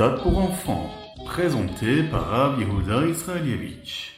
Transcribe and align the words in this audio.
Ritat 0.00 0.22
pour 0.22 0.38
enfants, 0.38 0.90
présenté 1.26 2.04
par 2.04 2.30
Rav 2.30 2.60
Yehuda 2.60 3.08
Israelievich. 3.08 4.12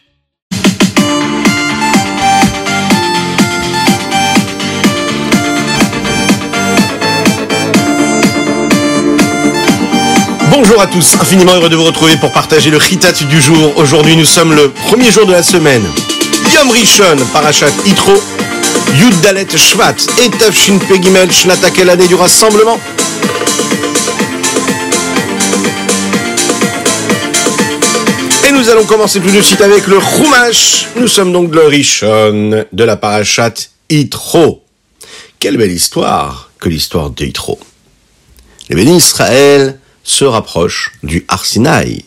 Bonjour 10.50 10.82
à 10.82 10.86
tous, 10.86 11.16
infiniment 11.18 11.54
heureux 11.54 11.71
de 11.71 11.77
vous 11.77 11.85
retrouver 11.85 12.17
pour 12.17 12.31
partager 12.31 12.71
le 12.71 12.76
Ritat 12.76 13.12
du 13.12 13.40
jour. 13.40 13.79
Aujourd'hui, 13.79 14.17
nous 14.17 14.26
sommes 14.26 14.53
le 14.53 14.71
premier 14.71 15.11
jour 15.11 15.25
de 15.25 15.32
la 15.32 15.43
semaine. 15.43 15.85
Yom 16.54 16.71
Rishon, 16.71 17.17
Parashat 17.32 17.71
Itro, 17.86 18.12
Yud 18.96 19.18
Dalet 19.22 19.49
Shvat 19.57 19.96
et 20.22 20.29
Tafshin 20.29 20.76
Pegimel, 20.76 21.32
Shnata, 21.32 21.68
l'année 21.85 22.08
du 22.08 22.17
rassemblement. 22.17 22.79
Nous 28.61 28.69
allons 28.69 28.85
commencer 28.85 29.21
tout 29.21 29.31
de 29.31 29.41
suite 29.41 29.63
avec 29.63 29.87
le 29.87 29.99
Chumash. 30.00 30.89
Nous 30.96 31.09
sommes 31.09 31.32
donc 31.32 31.55
le 31.55 31.64
Rishon 31.64 32.67
de 32.70 32.84
la 32.84 32.98
Parashat 32.98 33.55
Itro. 33.89 34.62
Quelle 35.39 35.56
belle 35.56 35.73
histoire 35.73 36.50
que 36.61 36.69
l'histoire 36.69 37.09
de 37.09 37.25
Itro. 37.25 37.59
Les 38.69 38.77
bénis 38.77 38.98
Israël 38.98 39.78
se 40.03 40.27
rapprochent 40.27 40.92
du 41.03 41.25
Arsinaï. 41.28 42.05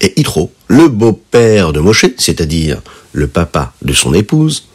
Et 0.00 0.18
Itro, 0.18 0.52
le 0.66 0.88
beau-père 0.88 1.72
de 1.72 1.78
Moshe, 1.78 2.06
c'est-à-dire 2.18 2.80
le 3.12 3.28
papa 3.28 3.72
de 3.80 3.92
son 3.92 4.14
épouse, 4.14 4.66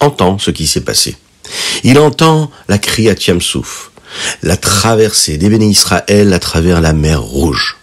entend 0.00 0.40
ce 0.40 0.50
qui 0.50 0.66
s'est 0.66 0.80
passé. 0.80 1.14
Il 1.84 2.00
entend 2.00 2.50
la 2.66 2.78
Kriyat 2.78 3.14
Yamsouf, 3.28 3.92
la 4.42 4.56
traversée 4.56 5.36
des 5.36 5.48
bénis 5.48 5.70
Israël 5.70 6.32
à 6.32 6.40
travers 6.40 6.80
la 6.80 6.94
mer 6.94 7.22
Rouge. 7.22 7.76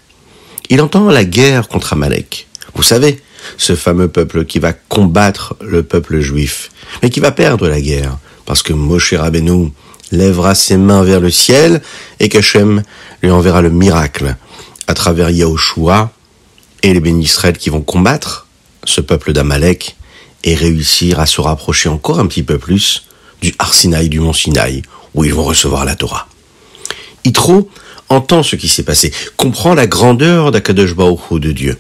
Il 0.70 0.82
entend 0.82 1.10
la 1.10 1.24
guerre 1.24 1.70
contre 1.70 1.94
Amalek. 1.94 2.49
Vous 2.76 2.84
savez, 2.84 3.22
ce 3.58 3.76
fameux 3.76 4.08
peuple 4.08 4.46
qui 4.46 4.60
va 4.60 4.74
combattre 4.74 5.56
le 5.62 5.84
peuple 5.84 6.20
juif, 6.20 6.72
mais 7.02 7.10
qui 7.10 7.20
va 7.20 7.32
perdre 7.32 7.68
la 7.68 7.82
guerre, 7.82 8.18
parce 8.46 8.64
que 8.64 8.74
Moshe 8.74 9.14
Rabbeinu 9.14 9.72
lèvera 10.12 10.56
ses 10.56 10.78
mains 10.78 11.04
vers 11.04 11.20
le 11.20 11.30
ciel 11.30 11.82
et 12.20 12.30
qu'Hachem 12.30 12.84
lui 13.22 13.32
enverra 13.32 13.62
le 13.62 13.70
miracle 13.70 14.36
à 14.88 14.94
travers 14.94 15.30
Yahushua 15.30 16.12
et 16.82 16.94
les 16.94 17.00
bénis 17.00 17.26
Israël 17.26 17.58
qui 17.58 17.70
vont 17.70 17.82
combattre 17.82 18.48
ce 18.86 19.02
peuple 19.02 19.34
d'Amalek 19.34 19.98
et 20.44 20.56
réussir 20.56 21.20
à 21.20 21.26
se 21.26 21.42
rapprocher 21.42 21.90
encore 21.90 22.20
un 22.20 22.28
petit 22.28 22.44
peu 22.44 22.58
plus 22.58 23.06
du 23.42 23.54
Arsinaï, 23.60 24.10
du 24.10 24.20
mont 24.20 24.34
Sinaï, 24.34 24.82
où 25.14 25.24
ils 25.24 25.34
vont 25.34 25.44
recevoir 25.44 25.86
la 25.86 25.96
Torah. 25.96 26.28
Yitro 27.26 27.70
entend 28.10 28.44
ce 28.44 28.56
qui 28.56 28.68
s'est 28.68 28.84
passé, 28.84 29.14
comprend 29.38 29.76
la 29.76 29.88
grandeur 29.88 30.52
d'Akadosh 30.52 30.96
Baruch 30.96 31.40
de 31.40 31.52
Dieu. 31.52 31.78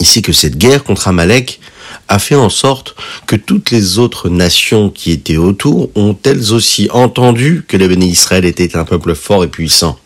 Ici 0.00 0.22
que 0.22 0.32
cette 0.32 0.58
guerre 0.58 0.84
contre 0.84 1.08
Amalek 1.08 1.60
a 2.08 2.18
fait 2.18 2.34
en 2.34 2.50
sorte 2.50 2.94
que 3.26 3.36
toutes 3.36 3.70
les 3.70 3.98
autres 3.98 4.28
nations 4.28 4.90
qui 4.90 5.10
étaient 5.10 5.36
autour 5.36 5.90
ont 5.94 6.16
elles 6.24 6.52
aussi 6.52 6.88
entendu 6.92 7.64
que 7.66 7.76
les 7.76 7.86
Israël 8.06 8.44
étaient 8.44 8.76
un 8.76 8.84
peuple 8.84 9.14
fort 9.14 9.44
et 9.44 9.48
puissant, 9.48 9.98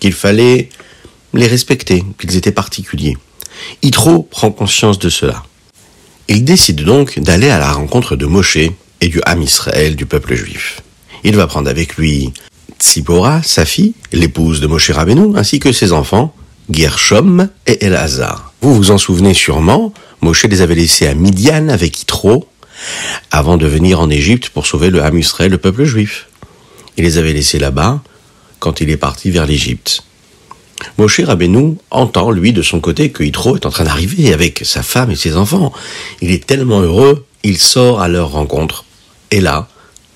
qu'il 0.00 0.12
fallait 0.12 0.68
les 1.34 1.46
respecter, 1.46 2.04
qu'ils 2.18 2.36
étaient 2.36 2.52
particuliers. 2.52 3.16
Yitro 3.82 4.22
prend 4.22 4.50
conscience 4.50 4.98
de 4.98 5.08
cela. 5.08 5.42
Il 6.28 6.44
décide 6.44 6.82
donc 6.84 7.18
d'aller 7.18 7.48
à 7.48 7.58
la 7.58 7.72
rencontre 7.72 8.16
de 8.16 8.26
Moshe 8.26 8.58
et 9.00 9.08
du 9.08 9.20
Ham 9.24 9.42
Israël 9.42 9.96
du 9.96 10.06
peuple 10.06 10.34
juif. 10.34 10.82
Il 11.24 11.36
va 11.36 11.46
prendre 11.46 11.70
avec 11.70 11.96
lui 11.96 12.32
Tzipora, 12.78 13.42
sa 13.42 13.64
fille, 13.64 13.94
l'épouse 14.12 14.60
de 14.60 14.66
Moshe 14.66 14.90
Rabbeinu, 14.90 15.36
ainsi 15.36 15.58
que 15.58 15.72
ses 15.72 15.92
enfants, 15.92 16.34
Gershom 16.70 17.48
et 17.66 17.84
Elazar. 17.84 18.47
Vous 18.60 18.74
vous 18.74 18.90
en 18.90 18.98
souvenez 18.98 19.34
sûrement, 19.34 19.92
Moshe 20.20 20.44
les 20.44 20.62
avait 20.62 20.74
laissés 20.74 21.06
à 21.06 21.14
Midian 21.14 21.68
avec 21.68 22.00
Yitro, 22.00 22.48
avant 23.30 23.56
de 23.56 23.66
venir 23.66 24.00
en 24.00 24.10
Égypte 24.10 24.48
pour 24.48 24.66
sauver 24.66 24.90
le 24.90 25.02
Ham 25.02 25.16
Israël, 25.16 25.52
le 25.52 25.58
peuple 25.58 25.84
juif. 25.84 26.26
Il 26.96 27.04
les 27.04 27.18
avait 27.18 27.32
laissés 27.32 27.60
là-bas 27.60 28.02
quand 28.58 28.80
il 28.80 28.90
est 28.90 28.96
parti 28.96 29.30
vers 29.30 29.46
l'Égypte. 29.46 30.02
Moshe 30.96 31.20
Rabbeinu 31.20 31.76
entend, 31.90 32.32
lui, 32.32 32.52
de 32.52 32.62
son 32.62 32.80
côté, 32.80 33.10
que 33.10 33.22
Yitro 33.22 33.54
est 33.54 33.66
en 33.66 33.70
train 33.70 33.84
d'arriver 33.84 34.32
avec 34.32 34.62
sa 34.64 34.82
femme 34.82 35.12
et 35.12 35.16
ses 35.16 35.36
enfants. 35.36 35.72
Il 36.20 36.32
est 36.32 36.44
tellement 36.44 36.80
heureux, 36.80 37.26
il 37.44 37.58
sort 37.58 38.00
à 38.00 38.08
leur 38.08 38.32
rencontre. 38.32 38.84
Et 39.30 39.40
là, 39.40 39.68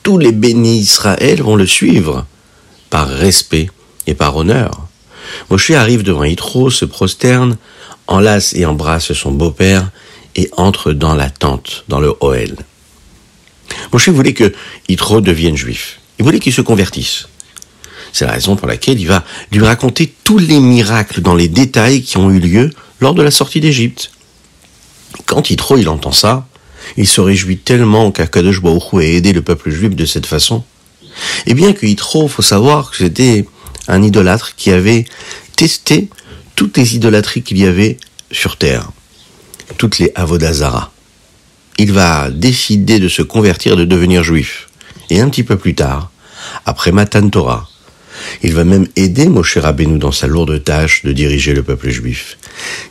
tous 0.03 0.19
les 0.19 0.33
bénis 0.33 0.79
Israël 0.79 1.43
vont 1.43 1.57
le 1.57 1.67
suivre, 1.67 2.27
par 2.91 3.09
respect 3.09 3.71
et 4.09 4.15
par 4.15 4.37
honneur. 4.37 4.89
Moshe 5.51 5.71
arrive 5.71 6.03
devant 6.03 6.25
Yitro, 6.25 6.71
se 6.71 6.85
prosterne, 6.85 7.57
enlace 8.13 8.55
et 8.55 8.67
embrasse 8.67 9.13
son 9.13 9.33
beau-père 9.33 9.91
et 10.37 10.51
entre 10.57 10.93
dans 10.93 11.15
la 11.15 11.31
tente, 11.31 11.85
dans 11.89 12.01
le 12.01 12.15
Oel. 12.21 12.57
Moshe 13.93 14.09
voulait 14.09 14.35
que 14.35 14.53
Yitro 14.89 15.21
devienne 15.21 15.57
juif? 15.57 16.01
Il 16.19 16.25
voulait 16.25 16.39
qu'il 16.39 16.53
se 16.53 16.61
convertisse? 16.61 17.29
C'est 18.13 18.27
la 18.27 18.33
raison 18.33 18.57
pour 18.57 18.69
laquelle 18.69 19.01
il 19.01 19.09
va 19.09 19.25
lui 19.51 19.65
raconter 19.65 20.13
tous 20.25 20.39
les 20.39 20.61
miracles 20.61 21.23
dans 21.23 21.35
les 21.35 21.49
détails 21.49 22.03
qui 22.03 22.19
ont 22.19 22.31
eu 22.31 22.39
lieu 22.39 22.71
lors 23.01 23.15
de 23.15 23.23
la 23.23 23.31
sortie 23.31 23.61
d'Égypte. 23.61 24.11
Quand 25.25 25.49
Yitro 25.49 25.79
il 25.79 25.89
entend 25.89 26.13
ça, 26.13 26.47
il 26.97 27.09
se 27.09 27.21
réjouit 27.21 27.59
tellement 27.59 28.11
qu'Akadosh 28.11 28.61
ait 29.01 29.15
aidé 29.15 29.33
le 29.33 29.43
peuple 29.43 29.71
juif 29.71 29.97
de 29.97 30.05
cette 30.05 30.27
façon. 30.27 30.63
Et 31.47 31.55
bien 31.55 31.73
que 31.73 31.87
Yitro, 31.87 32.29
faut 32.29 32.43
savoir 32.43 32.91
que 32.91 32.99
c'était 32.99 33.47
un 33.89 34.03
idolâtre 34.03 34.55
qui 34.57 34.71
avait 34.71 35.07
testé 35.57 36.09
toutes 36.63 36.77
les 36.77 36.95
idolâtries 36.95 37.43
qu'il 37.43 37.59
y 37.59 37.67
avait 37.67 37.97
sur 38.31 38.57
terre, 38.57 38.93
toutes 39.79 39.99
les 39.99 40.13
avodazara. 40.15 40.93
Il 41.77 41.91
va 41.91 42.31
décider 42.31 43.01
de 43.01 43.09
se 43.09 43.23
convertir, 43.23 43.77
de 43.77 43.85
devenir 43.85 44.23
juif. 44.23 44.69
Et 45.11 45.21
un 45.21 45.29
petit 45.29 45.43
peu 45.43 45.57
plus 45.57 45.75
tard, 45.75 46.13
après 46.65 46.93
Matan 46.93 47.29
Torah, 47.31 47.69
il 48.45 48.55
va 48.55 48.63
même 48.63 48.87
aider 48.95 49.27
Moshe 49.27 49.57
Rabbeinu 49.59 49.99
dans 49.99 50.13
sa 50.13 50.29
lourde 50.29 50.63
tâche 50.63 51.03
de 51.03 51.13
diriger 51.13 51.53
le 51.53 51.65
peuple 51.65 51.91
juif. 51.91 52.39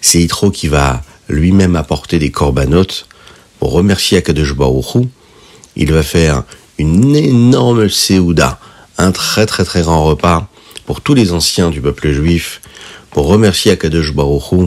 C'est 0.01 0.19
Yitro 0.19 0.51
qui 0.51 0.67
va 0.67 1.01
lui-même 1.29 1.77
apporter 1.77 2.19
des 2.19 2.29
corbanotes 2.29 3.07
pour 3.57 3.71
remercier 3.71 4.17
Akadosh 4.17 4.53
Baruch. 4.53 5.07
Il 5.77 5.93
va 5.93 6.03
faire 6.03 6.43
une 6.77 7.15
énorme 7.15 7.87
séouda, 7.87 8.59
un 8.97 9.13
très 9.13 9.45
très 9.45 9.63
très 9.63 9.81
grand 9.81 10.03
repas 10.03 10.49
pour 10.85 10.99
tous 10.99 11.13
les 11.13 11.31
anciens 11.31 11.69
du 11.69 11.79
peuple 11.79 12.11
juif, 12.11 12.59
pour 13.11 13.27
remercier 13.27 13.71
Akadosh 13.71 14.13
Baruch 14.13 14.51
Hu 14.51 14.65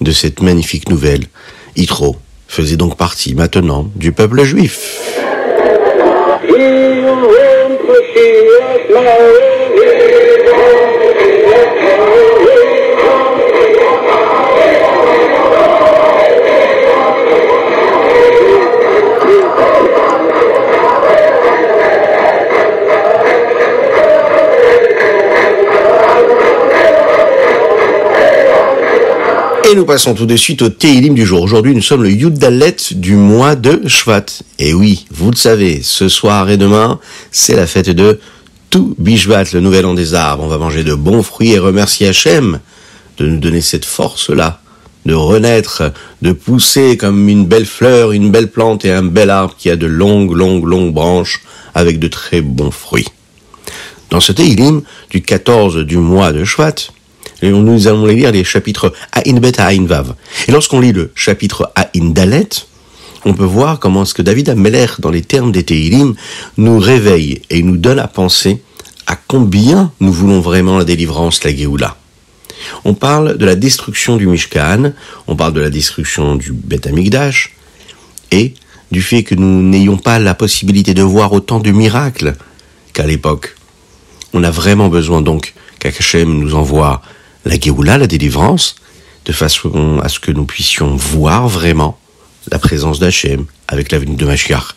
de 0.00 0.12
cette 0.12 0.40
magnifique 0.40 0.88
nouvelle. 0.88 1.24
Yitro 1.76 2.16
faisait 2.48 2.76
donc 2.76 2.96
partie 2.96 3.34
maintenant 3.34 3.88
du 3.94 4.12
peuple 4.12 4.44
juif. 4.44 5.00
Et 29.72 29.74
nous 29.74 29.86
passons 29.86 30.12
tout 30.12 30.26
de 30.26 30.36
suite 30.36 30.60
au 30.60 30.68
Teilim 30.68 31.14
du 31.14 31.24
jour. 31.24 31.40
Aujourd'hui, 31.40 31.74
nous 31.74 31.80
sommes 31.80 32.02
le 32.02 32.10
Yudalet 32.10 32.76
du 32.90 33.14
mois 33.14 33.54
de 33.54 33.80
Shvat. 33.88 34.26
Et 34.58 34.74
oui, 34.74 35.06
vous 35.10 35.30
le 35.30 35.36
savez, 35.36 35.80
ce 35.82 36.10
soir 36.10 36.50
et 36.50 36.58
demain, 36.58 37.00
c'est 37.30 37.56
la 37.56 37.66
fête 37.66 37.88
de 37.88 38.20
tout 38.68 38.94
Bishvat, 38.98 39.44
le 39.54 39.60
nouvel 39.60 39.86
an 39.86 39.94
des 39.94 40.12
arbres. 40.12 40.44
On 40.44 40.48
va 40.48 40.58
manger 40.58 40.84
de 40.84 40.92
bons 40.92 41.22
fruits 41.22 41.52
et 41.52 41.58
remercier 41.58 42.08
Hachem 42.08 42.60
de 43.16 43.26
nous 43.26 43.38
donner 43.38 43.62
cette 43.62 43.86
force-là, 43.86 44.60
de 45.06 45.14
renaître, 45.14 45.84
de 46.20 46.32
pousser 46.32 46.98
comme 46.98 47.30
une 47.30 47.46
belle 47.46 47.64
fleur, 47.64 48.12
une 48.12 48.30
belle 48.30 48.50
plante 48.50 48.84
et 48.84 48.92
un 48.92 49.04
bel 49.04 49.30
arbre 49.30 49.56
qui 49.56 49.70
a 49.70 49.76
de 49.76 49.86
longues, 49.86 50.36
longues, 50.36 50.66
longues 50.66 50.92
branches 50.92 51.40
avec 51.74 51.98
de 51.98 52.08
très 52.08 52.42
bons 52.42 52.72
fruits. 52.72 53.08
Dans 54.10 54.20
ce 54.20 54.32
Teilim 54.32 54.82
du 55.08 55.22
14 55.22 55.78
du 55.78 55.96
mois 55.96 56.32
de 56.32 56.44
Shvat, 56.44 56.74
nous 57.50 57.88
allons 57.88 58.06
lire 58.06 58.32
les 58.32 58.44
chapitres 58.44 58.92
Aïn 59.12 59.40
Bet 59.40 59.60
à 59.60 59.70
Vav. 59.74 60.14
Et 60.48 60.52
lorsqu'on 60.52 60.80
lit 60.80 60.92
le 60.92 61.10
chapitre 61.14 61.72
Aïn 61.74 62.12
Dalet, 62.12 62.48
on 63.24 63.34
peut 63.34 63.44
voir 63.44 63.78
comment 63.78 64.04
ce 64.04 64.14
que 64.14 64.22
David 64.22 64.50
Ameller, 64.50 64.86
dans 64.98 65.10
les 65.10 65.22
termes 65.22 65.52
des 65.52 65.64
Teilim, 65.64 66.14
nous 66.56 66.78
réveille 66.78 67.42
et 67.50 67.62
nous 67.62 67.76
donne 67.76 67.98
à 67.98 68.08
penser 68.08 68.62
à 69.06 69.16
combien 69.16 69.92
nous 70.00 70.12
voulons 70.12 70.40
vraiment 70.40 70.78
la 70.78 70.84
délivrance, 70.84 71.44
la 71.44 71.54
Géoula. 71.54 71.96
On 72.84 72.94
parle 72.94 73.36
de 73.38 73.44
la 73.44 73.56
destruction 73.56 74.16
du 74.16 74.26
Mishkan, 74.26 74.92
on 75.26 75.36
parle 75.36 75.52
de 75.52 75.60
la 75.60 75.70
destruction 75.70 76.36
du 76.36 76.52
Beth 76.52 76.86
Amikdash, 76.86 77.54
et 78.30 78.54
du 78.90 79.02
fait 79.02 79.22
que 79.22 79.34
nous 79.34 79.62
n'ayons 79.62 79.96
pas 79.96 80.18
la 80.18 80.34
possibilité 80.34 80.94
de 80.94 81.02
voir 81.02 81.32
autant 81.32 81.60
de 81.60 81.70
miracles 81.70 82.34
qu'à 82.92 83.06
l'époque. 83.06 83.56
On 84.32 84.44
a 84.44 84.50
vraiment 84.50 84.88
besoin 84.88 85.22
donc 85.22 85.54
qu'Hachem 85.78 86.38
nous 86.38 86.54
envoie 86.54 87.02
la 87.44 87.58
Géoula, 87.58 87.98
la 87.98 88.06
délivrance, 88.06 88.76
de 89.24 89.32
façon 89.32 90.00
à 90.02 90.08
ce 90.08 90.20
que 90.20 90.32
nous 90.32 90.44
puissions 90.44 90.96
voir 90.96 91.48
vraiment 91.48 91.98
la 92.50 92.58
présence 92.58 92.98
d'Hachem 92.98 93.46
avec 93.68 93.92
la 93.92 93.98
venue 93.98 94.16
de 94.16 94.26
Mashiach. 94.26 94.74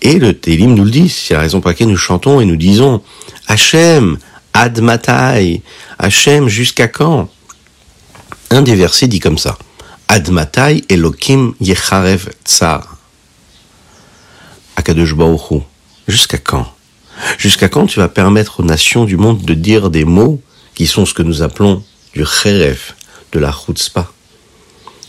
Et 0.00 0.18
le 0.18 0.34
Télim 0.34 0.74
nous 0.74 0.84
le 0.84 0.90
dit, 0.90 1.08
c'est 1.08 1.34
la 1.34 1.40
raison 1.40 1.60
pour 1.60 1.68
laquelle 1.68 1.88
nous 1.88 1.96
chantons 1.96 2.40
et 2.40 2.44
nous 2.44 2.56
disons 2.56 3.02
Hachem, 3.48 4.18
Ad 4.54 4.80
Matai, 4.80 5.62
Hachem, 5.98 6.48
jusqu'à 6.48 6.88
quand? 6.88 7.28
Un 8.50 8.62
des 8.62 8.74
versets 8.74 9.08
dit 9.08 9.20
comme 9.20 9.38
ça 9.38 9.58
Ad 10.08 10.30
Matai 10.30 10.84
Elokim 10.88 11.54
Yecharev 11.60 12.30
Tsar. 12.44 12.96
Akadosh 14.76 15.14
Jusqu'à 16.08 16.38
quand? 16.38 16.66
Jusqu'à 17.38 17.68
quand 17.68 17.86
tu 17.86 18.00
vas 18.00 18.08
permettre 18.08 18.60
aux 18.60 18.64
nations 18.64 19.04
du 19.04 19.16
monde 19.16 19.42
de 19.42 19.54
dire 19.54 19.90
des 19.90 20.04
mots 20.04 20.40
qui 20.74 20.86
sont 20.86 21.06
ce 21.06 21.14
que 21.14 21.22
nous 21.22 21.42
appelons 21.42 21.84
du 22.14 22.24
Kheref, 22.24 22.94
de 23.32 23.38
la 23.38 23.52
chutzpah 23.52 24.12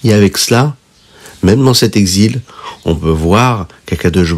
Et 0.03 0.13
avec 0.13 0.37
cela, 0.37 0.75
même 1.41 1.63
dans 1.63 1.73
cet 1.73 1.97
exil, 1.97 2.41
on 2.85 2.95
peut 2.95 3.09
voir 3.09 3.67
qu'Akadosh 3.85 4.33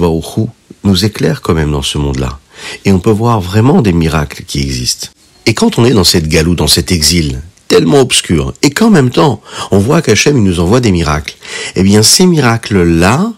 nous 0.83 1.05
éclaire 1.05 1.41
quand 1.41 1.53
même 1.53 1.71
dans 1.71 1.81
ce 1.81 1.97
monde-là. 1.97 2.39
Et 2.85 2.91
on 2.91 2.99
peut 2.99 3.11
voir 3.11 3.41
vraiment 3.41 3.81
des 3.81 3.93
miracles 3.93 4.43
qui 4.45 4.61
existent. 4.61 5.09
Et 5.45 5.53
quand 5.53 5.77
on 5.77 5.85
est 5.85 5.93
dans 5.93 6.03
cette 6.03 6.27
galoue, 6.27 6.55
dans 6.55 6.67
cet 6.67 6.91
exil, 6.91 7.41
tellement 7.67 7.99
obscur, 7.99 8.53
et 8.61 8.71
qu'en 8.71 8.89
même 8.89 9.09
temps, 9.09 9.41
on 9.71 9.79
voit 9.79 10.01
qu'Hachem 10.01 10.41
nous 10.41 10.59
envoie 10.59 10.79
des 10.79 10.91
miracles, 10.91 11.35
eh 11.75 11.83
bien 11.83 12.01
ces 12.01 12.25
miracles-là, 12.25 13.33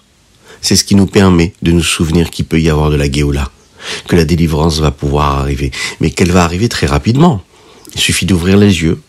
c'est 0.62 0.76
ce 0.76 0.84
qui 0.84 0.96
nous 0.96 1.06
permet 1.06 1.54
de 1.62 1.72
nous 1.72 1.84
souvenir 1.84 2.30
qu'il 2.30 2.46
peut 2.46 2.60
y 2.60 2.70
avoir 2.70 2.90
de 2.90 2.96
la 2.96 3.12
Géoula, 3.12 3.50
que 4.08 4.16
la 4.16 4.26
délivrance 4.26 4.80
va 4.80 4.92
pouvoir 4.92 5.40
arriver, 5.40 5.72
mais 6.00 6.12
qu'elle 6.12 6.32
va 6.32 6.44
arriver 6.44 6.70
très 6.70 6.88
rapidement. 6.88 7.42
Il 7.96 8.02
suffit 8.02 8.26
d'ouvrir 8.26 8.58
les 8.58 8.82
yeux 8.84 9.00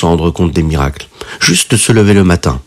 pour 0.00 0.08
rendre 0.08 0.30
compte 0.30 0.52
des 0.52 0.62
miracles. 0.62 1.08
Juste 1.40 1.70
de 1.70 1.76
se 1.76 1.92
lever 1.92 2.14
le 2.14 2.24
matin. 2.24 2.60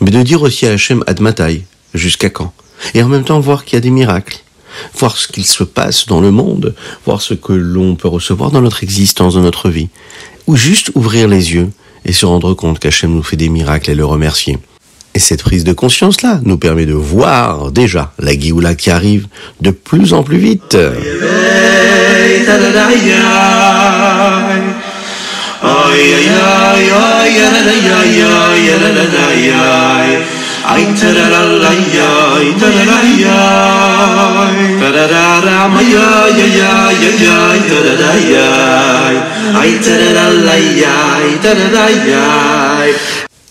Mais 0.00 0.10
de 0.10 0.22
dire 0.22 0.42
aussi 0.42 0.66
à 0.66 0.72
Hachem 0.72 1.02
Admatai, 1.06 1.64
jusqu'à 1.94 2.28
quand? 2.28 2.52
Et 2.94 3.02
en 3.02 3.08
même 3.08 3.24
temps 3.24 3.40
voir 3.40 3.64
qu'il 3.64 3.74
y 3.74 3.78
a 3.78 3.80
des 3.80 3.90
miracles. 3.90 4.40
Voir 4.98 5.16
ce 5.16 5.26
qu'il 5.26 5.46
se 5.46 5.64
passe 5.64 6.06
dans 6.06 6.20
le 6.20 6.30
monde, 6.30 6.74
voir 7.06 7.22
ce 7.22 7.32
que 7.32 7.54
l'on 7.54 7.94
peut 7.94 8.08
recevoir 8.08 8.50
dans 8.50 8.60
notre 8.60 8.82
existence, 8.82 9.34
dans 9.34 9.40
notre 9.40 9.70
vie. 9.70 9.88
Ou 10.46 10.56
juste 10.56 10.90
ouvrir 10.94 11.28
les 11.28 11.54
yeux 11.54 11.70
et 12.04 12.12
se 12.12 12.26
rendre 12.26 12.52
compte 12.52 12.78
qu'Hachem 12.78 13.14
nous 13.14 13.22
fait 13.22 13.36
des 13.36 13.48
miracles 13.48 13.90
et 13.90 13.94
le 13.94 14.04
remercier. 14.04 14.58
Et 15.14 15.18
cette 15.18 15.42
prise 15.42 15.64
de 15.64 15.72
conscience-là 15.72 16.40
nous 16.44 16.58
permet 16.58 16.84
de 16.84 16.92
voir 16.92 17.72
déjà 17.72 18.12
la 18.18 18.38
Géoula 18.38 18.74
qui 18.74 18.90
arrive 18.90 19.28
de 19.62 19.70
plus 19.70 20.12
en 20.12 20.22
plus 20.22 20.38
vite. 20.38 20.76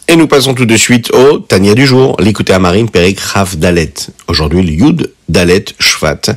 Et 0.07 0.15
nous 0.15 0.27
passons 0.27 0.53
tout 0.53 0.65
de 0.65 0.77
suite 0.77 1.11
au 1.13 1.39
Tania 1.39 1.73
du 1.73 1.87
jour, 1.87 2.15
l'écouter 2.19 2.53
à 2.53 2.59
Marine 2.59 2.89
Perik 2.89 3.19
Rav 3.19 3.57
Dalet. 3.57 3.93
Aujourd'hui, 4.27 4.61
le 4.61 4.71
Yud 4.71 5.11
Dalet 5.29 5.65
Shvat, 5.79 6.35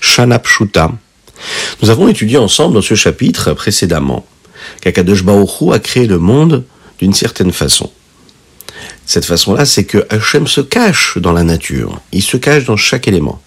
Shanap 0.00 0.46
Shuta. 0.46 0.90
Nous 1.82 1.90
avons 1.90 2.08
étudié 2.08 2.38
ensemble 2.38 2.74
dans 2.74 2.82
ce 2.82 2.94
chapitre 2.94 3.52
précédemment 3.52 4.24
qu'Akadosh 4.80 5.24
a 5.72 5.78
créé 5.78 6.06
le 6.06 6.18
monde 6.18 6.64
d'une 6.98 7.14
certaine 7.14 7.52
façon. 7.52 7.90
Cette 9.06 9.24
façon-là, 9.24 9.64
c'est 9.64 9.84
que 9.84 10.06
Hachem 10.10 10.46
se 10.46 10.60
cache 10.60 11.18
dans 11.18 11.32
la 11.32 11.42
nature. 11.42 12.00
Il 12.12 12.22
se 12.22 12.36
cache 12.36 12.64
dans 12.64 12.76
chaque 12.76 13.08
élément. 13.08 13.40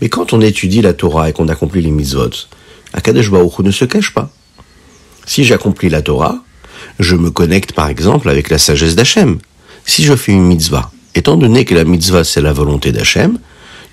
Mais 0.00 0.08
quand 0.08 0.32
on 0.32 0.40
étudie 0.40 0.82
la 0.82 0.92
Torah 0.92 1.30
et 1.30 1.32
qu'on 1.32 1.48
accomplit 1.48 1.82
les 1.82 1.90
mitzvot, 1.90 2.30
Akadosh 2.92 3.30
ne 3.30 3.70
se 3.70 3.84
cache 3.84 4.12
pas. 4.12 4.30
Si 5.26 5.44
j'accomplis 5.44 5.90
la 5.90 6.02
Torah, 6.02 6.42
je 6.98 7.14
me 7.16 7.30
connecte 7.30 7.72
par 7.72 7.88
exemple 7.88 8.28
avec 8.28 8.50
la 8.50 8.58
sagesse 8.58 8.96
d'Hachem. 8.96 9.38
Si 9.84 10.04
je 10.04 10.16
fais 10.16 10.32
une 10.32 10.44
mitzvah, 10.44 10.90
étant 11.14 11.36
donné 11.36 11.64
que 11.64 11.74
la 11.74 11.84
mitzvah 11.84 12.24
c'est 12.24 12.40
la 12.40 12.52
volonté 12.52 12.92
d'Hachem, 12.92 13.38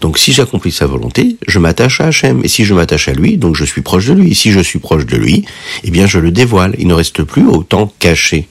donc 0.01 0.17
si 0.17 0.33
j'accomplis 0.33 0.71
sa 0.71 0.87
volonté, 0.87 1.37
je 1.47 1.59
m'attache 1.59 2.01
à 2.01 2.07
Hachem. 2.07 2.41
Et 2.43 2.47
si 2.47 2.65
je 2.65 2.73
m'attache 2.73 3.07
à 3.07 3.13
lui, 3.13 3.37
donc 3.37 3.55
je 3.55 3.65
suis 3.65 3.81
proche 3.81 4.05
de 4.07 4.13
lui. 4.13 4.35
Si 4.35 4.51
je 4.51 4.59
suis 4.59 4.79
proche 4.79 5.05
de 5.05 5.17
lui, 5.17 5.45
eh 5.83 5.91
bien 5.91 6.05
je 6.05 6.19
le 6.19 6.31
dévoile. 6.31 6.75
Il 6.77 6.87
ne 6.87 6.93
reste 6.93 7.23
plus 7.23 7.47
autant 7.47 7.91
caché. 7.99 8.47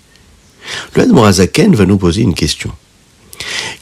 Le 0.94 1.02
Admorazaken 1.02 1.75
va 1.75 1.87
nous 1.87 1.99
poser 1.99 2.23
une 2.23 2.35
question. 2.35 2.70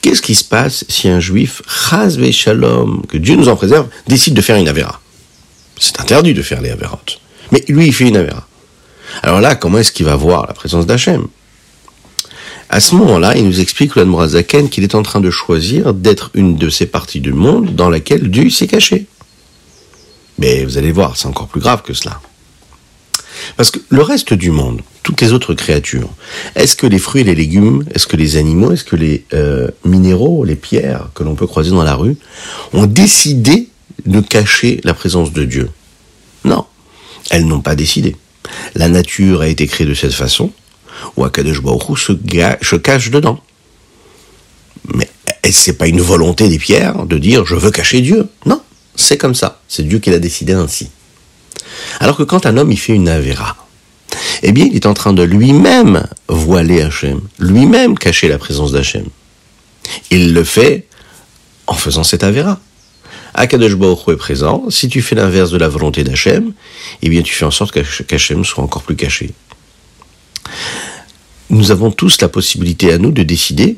Qu'est-ce 0.01 0.23
qui 0.23 0.35
se 0.35 0.45
passe 0.45 0.85
si 0.89 1.09
un 1.09 1.21
juif, 1.21 1.63
chas 1.69 2.17
shalom, 2.33 3.03
que 3.07 3.19
Dieu 3.19 3.37
nous 3.37 3.49
en 3.49 3.57
préserve, 3.57 3.89
décide 4.09 4.35
de 4.35 4.43
faire 4.43 4.57
une 4.57 4.69
avéra? 4.69 5.01
C'est 5.79 6.01
interdit 6.01 6.35
de 6.35 6.43
faire 6.43 6.61
les 6.61 6.71
avérotes. 6.71 7.21
Mais 7.53 7.65
lui, 7.69 7.87
il 7.87 7.93
fait 7.93 8.09
une 8.09 8.17
avéra. 8.17 8.47
Alors 9.23 9.41
là, 9.41 9.55
comment 9.55 9.79
est-ce 9.79 9.93
qu'il 9.93 10.07
va 10.07 10.17
voir 10.17 10.47
la 10.47 10.55
présence 10.55 10.87
d'Hachem? 10.87 11.29
À 12.73 12.81
ce 12.81 12.95
moment-là, 12.95 13.37
il 13.37 13.45
nous 13.45 13.61
explique, 13.61 13.97
l'Admorazaken, 13.97 14.71
qu'il 14.71 14.83
est 14.83 14.95
en 14.95 15.03
train 15.03 15.21
de 15.21 15.31
choisir 15.31 15.93
d'être 15.93 16.31
une 16.33 16.57
de 16.57 16.71
ces 16.71 16.87
parties 16.87 17.21
du 17.21 17.35
monde 17.35 17.75
dans 17.75 17.91
laquelle 17.91 18.31
Dieu 18.31 18.49
s'est 18.49 18.67
caché. 18.67 19.05
Mais 20.39 20.65
vous 20.65 20.79
allez 20.79 20.91
voir, 20.91 21.19
c'est 21.19 21.27
encore 21.27 21.49
plus 21.49 21.61
grave 21.61 21.83
que 21.83 21.93
cela. 21.93 22.19
Parce 23.59 23.71
que 23.71 23.79
le 23.91 24.01
reste 24.01 24.33
du 24.33 24.51
monde, 24.51 24.81
toutes 25.03 25.21
les 25.21 25.35
autres 25.35 25.53
créatures, 25.53 26.09
est-ce 26.55 26.75
que 26.75 26.87
les 26.87 26.99
fruits 26.99 27.21
et 27.21 27.25
les 27.25 27.35
légumes, 27.35 27.85
est-ce 27.95 28.07
que 28.07 28.17
les 28.17 28.39
animaux, 28.39 28.73
est-ce 28.73 28.85
que 28.85 28.97
les 28.97 29.27
euh, 29.35 29.69
minéraux, 29.85 30.43
les 30.47 30.57
pierres 30.57 31.11
que 31.15 31.25
l'on 31.25 31.35
peut 31.35 31.47
croiser 31.47 31.73
dans 31.73 31.85
la 31.85 31.95
rue, 31.95 32.17
ont 32.73 32.87
décidé 32.87 33.69
de 34.07 34.21
cacher 34.21 34.81
la 34.83 34.95
présence 34.95 35.35
de 35.35 35.45
Dieu? 35.45 35.69
Non, 36.47 36.65
elles 37.29 37.45
n'ont 37.45 37.61
pas 37.61 37.75
décidé. 37.75 38.17
La 38.75 38.89
nature 38.89 39.43
a 39.43 39.49
été 39.49 39.67
créée 39.67 39.87
de 39.87 39.93
cette 39.93 40.15
façon, 40.15 40.51
ou 41.17 41.25
Akadosh 41.25 41.61
se 41.61 42.77
cache 42.77 43.11
dedans. 43.11 43.41
Mais 44.95 45.09
c'est 45.51 45.75
pas 45.75 45.87
une 45.87 46.01
volonté 46.01 46.49
des 46.49 46.59
pierres 46.59 47.07
de 47.07 47.19
dire 47.19 47.45
je 47.45 47.55
veux 47.55 47.71
cacher 47.71 48.01
Dieu? 48.01 48.29
Non, 48.47 48.61
c'est 48.97 49.19
comme 49.19 49.35
ça. 49.35 49.61
C'est 49.69 49.83
Dieu 49.83 49.99
qui 49.99 50.11
l'a 50.11 50.19
décidé 50.19 50.53
ainsi. 50.53 50.91
Alors 52.01 52.17
que 52.17 52.23
quand 52.23 52.47
un 52.47 52.57
homme 52.57 52.73
il 52.73 52.79
fait 52.79 52.93
une 52.93 53.09
avéra, 53.09 53.57
eh 54.43 54.53
bien 54.53 54.67
il 54.67 54.77
est 54.77 54.87
en 54.87 54.95
train 54.95 55.13
de 55.13 55.23
lui-même 55.23 56.07
voiler 56.29 56.83
Hachem, 56.83 57.21
lui-même 57.39 57.99
cacher 57.99 58.29
la 58.29 58.39
présence 58.39 58.73
d'Hachem. 58.73 59.07
Il 60.11 60.33
le 60.33 60.45
fait 60.45 60.87
en 61.67 61.75
faisant 61.75 62.05
cette 62.05 62.25
avéra. 62.25 62.61
Akadosh 63.35 63.77
Baruch 63.77 64.09
est 64.09 64.17
présent. 64.17 64.65
Si 64.69 64.89
tu 64.89 65.01
fais 65.01 65.15
l'inverse 65.15 65.51
de 65.51 65.57
la 65.57 65.69
volonté 65.69 66.05
d'Hachem, 66.05 66.53
eh 67.01 67.09
bien 67.09 67.23
tu 67.23 67.35
fais 67.35 67.45
en 67.47 67.51
sorte 67.51 67.73
qu'Hachem 67.73 68.45
soit 68.45 68.63
encore 68.63 68.83
plus 68.83 68.97
caché. 68.97 69.31
Nous 71.53 71.71
avons 71.71 71.91
tous 71.91 72.23
la 72.23 72.31
possibilité 72.31 72.95
à 72.95 72.99
nous 72.99 73.13
de 73.13 73.23
décider 73.23 73.77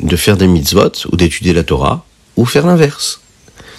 de 0.00 0.16
faire 0.16 0.36
des 0.36 0.46
mitzvot 0.46 0.92
ou 1.10 1.16
d'étudier 1.16 1.54
la 1.54 1.64
Torah 1.64 2.04
ou 2.36 2.44
faire 2.44 2.66
l'inverse. 2.66 3.22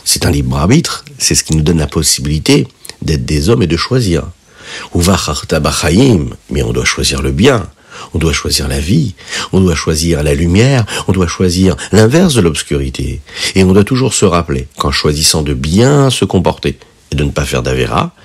C'est 0.04 0.26
un 0.26 0.32
libre 0.32 0.58
arbitre, 0.58 1.06
c'est 1.20 1.36
ce 1.36 1.44
qui 1.44 1.56
nous 1.56 1.62
donne 1.62 1.78
la 1.78 1.86
possibilité 1.86 2.68
d'être 3.04 3.26
des 3.26 3.50
hommes 3.50 3.62
et 3.62 3.68
de 3.68 3.78
choisir. 3.78 4.24
Ou 4.96 5.04
mais 6.50 6.64
on 6.64 6.74
doit 6.74 6.84
choisir 6.84 7.22
le 7.22 7.32
bien, 7.32 7.70
on 8.16 8.18
doit 8.18 8.34
choisir 8.34 8.68
la 8.68 8.80
vie, 8.80 9.14
on 9.52 9.62
doit 9.62 9.76
choisir 9.76 10.24
la 10.24 10.34
lumière, 10.34 10.88
on 11.08 11.12
doit 11.12 11.28
choisir 11.28 11.76
l'inverse 11.92 12.34
de 12.34 12.42
l'obscurité. 12.42 13.22
Et 13.54 13.64
on 13.64 13.72
doit 13.72 13.84
toujours 13.84 14.16
se 14.16 14.26
rappeler 14.26 14.68
qu'en 14.80 14.92
choisissant 14.92 15.44
de 15.44 15.54
bien 15.54 16.10
se 16.10 16.26
comporter 16.26 16.80
et 17.12 17.16
de 17.16 17.24
ne 17.24 17.30
pas 17.30 17.46
faire 17.46 17.62
d'avéra, 17.62 18.16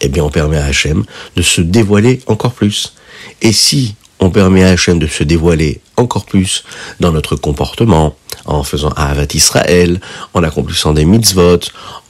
eh 0.00 0.08
bien 0.08 0.22
on 0.22 0.30
permet 0.30 0.58
à 0.58 0.66
Hachem 0.66 1.02
de 1.34 1.42
se 1.42 1.60
dévoiler 1.60 2.20
encore 2.28 2.52
plus. 2.52 2.94
Et 3.42 3.52
si 3.52 3.96
on 4.20 4.30
permet 4.30 4.62
à 4.62 4.68
Hachem 4.68 4.98
de 4.98 5.06
se 5.06 5.24
dévoiler 5.24 5.80
encore 5.96 6.24
plus 6.24 6.64
dans 7.00 7.12
notre 7.12 7.36
comportement, 7.36 8.14
en 8.46 8.62
faisant 8.62 8.90
Ahavat 8.90 9.26
Israël, 9.34 10.00
en 10.34 10.42
accomplissant 10.42 10.92
des 10.92 11.04
mitzvot, 11.04 11.60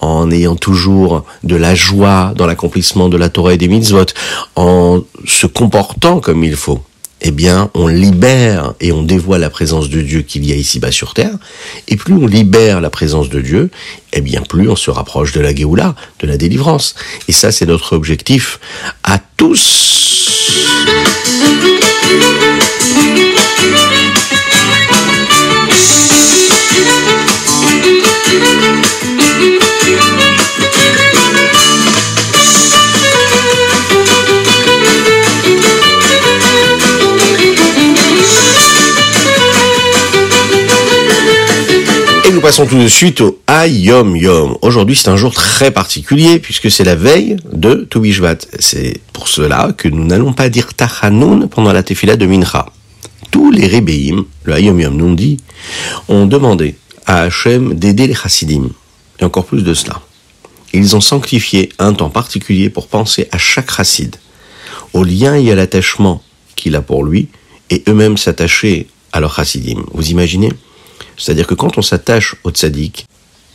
en 0.01 0.31
ayant 0.31 0.57
toujours 0.57 1.25
de 1.45 1.57
la 1.57 1.75
joie 1.75 2.33
dans 2.37 2.47
l'accomplissement 2.47 3.09
de 3.09 3.17
la 3.17 3.29
Torah 3.29 3.55
et 3.55 3.59
des 3.59 3.69
mitzvot, 3.69 4.07
en 4.57 5.01
se 5.27 5.47
comportant 5.47 6.21
comme 6.21 6.45
il 6.45 6.57
faut, 6.57 6.81
eh 7.23 7.33
bien, 7.33 7.71
on 7.75 7.87
libère 7.87 8.75
et 8.81 8.93
on 8.93 9.03
dévoile 9.03 9.43
la 9.43 9.51
présence 9.51 9.91
de 9.91 10.01
Dieu 10.01 10.23
qu'il 10.23 10.45
y 10.47 10.53
a 10.53 10.57
ici-bas 10.57 10.93
sur 10.93 11.15
terre. 11.15 11.35
Et 11.89 11.97
plus 11.97 12.15
on 12.15 12.27
libère 12.27 12.81
la 12.81 12.91
présence 12.91 13.29
de 13.29 13.41
Dieu, 13.41 13.71
eh 14.13 14.21
bien, 14.21 14.41
plus 14.43 14.71
on 14.71 14.77
se 14.77 14.91
rapproche 14.91 15.33
de 15.33 15.41
la 15.41 15.55
Géoula, 15.55 15.95
de 16.21 16.27
la 16.27 16.39
délivrance. 16.39 16.95
Et 17.29 17.33
ça, 17.33 17.53
c'est 17.53 17.67
notre 17.67 17.95
objectif 17.95 18.59
à 19.05 19.19
tous. 19.37 20.30
Thank 22.93 23.19
you. 23.19 23.30
Passons 42.51 42.67
tout 42.67 42.83
de 42.83 42.89
suite 42.89 43.21
au 43.21 43.41
Ayom 43.47 44.17
Yom. 44.17 44.57
Aujourd'hui, 44.61 44.97
c'est 44.97 45.09
un 45.09 45.15
jour 45.15 45.33
très 45.33 45.71
particulier 45.71 46.41
puisque 46.41 46.69
c'est 46.69 46.83
la 46.83 46.97
veille 46.97 47.37
de 47.53 47.87
Toubishvat. 47.89 48.39
C'est 48.59 49.01
pour 49.13 49.29
cela 49.29 49.73
que 49.77 49.87
nous 49.87 50.05
n'allons 50.05 50.33
pas 50.33 50.49
dire 50.49 50.75
Tachanoun 50.75 51.49
pendant 51.49 51.73
la 51.73 51.85
tefila 51.85 52.17
de 52.17 52.27
Mincha. 52.27 52.67
Tous 53.31 53.53
les 53.53 53.69
Rebbeim, 53.69 54.25
le 54.43 54.55
Ayom 54.55 54.81
Yom 54.81 54.97
nous 54.97 55.15
dit, 55.15 55.37
ont 56.09 56.27
demandé 56.27 56.75
à 57.07 57.21
Hachem 57.23 57.75
d'aider 57.75 58.09
les 58.09 58.15
Chassidim. 58.15 58.71
Et 59.21 59.25
encore 59.25 59.47
plus 59.47 59.63
de 59.63 59.73
cela. 59.73 60.03
Ils 60.73 60.97
ont 60.97 61.01
sanctifié 61.01 61.69
un 61.79 61.93
temps 61.93 62.11
particulier 62.11 62.69
pour 62.69 62.89
penser 62.89 63.29
à 63.31 63.39
chaque 63.39 63.71
chassid, 63.71 64.17
au 64.93 65.05
lien 65.05 65.37
et 65.37 65.53
à 65.53 65.55
l'attachement 65.55 66.21
qu'il 66.57 66.75
a 66.75 66.83
pour 66.83 67.05
lui, 67.05 67.29
et 67.71 67.85
eux-mêmes 67.87 68.17
s'attacher 68.17 68.89
à 69.13 69.21
leur 69.21 69.37
chassidim. 69.37 69.85
Vous 69.93 70.11
imaginez? 70.11 70.51
C'est-à-dire 71.17 71.47
que 71.47 71.55
quand 71.55 71.79
on 71.79 71.83
s'attache 71.83 72.37
au 72.45 72.51
tzaddik, 72.51 73.07